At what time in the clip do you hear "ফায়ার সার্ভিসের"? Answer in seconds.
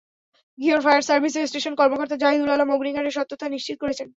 0.81-1.47